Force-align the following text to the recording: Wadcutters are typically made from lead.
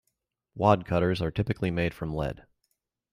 Wadcutters 0.57 1.21
are 1.21 1.29
typically 1.29 1.69
made 1.69 1.93
from 1.93 2.15
lead. 2.15 2.47